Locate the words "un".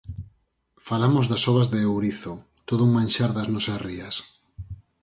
2.87-2.91